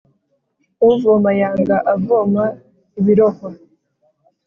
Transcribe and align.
Uvoma 0.89 1.29
yanga 1.41 1.77
avoma 1.93 2.43
ibirohwa. 2.99 3.49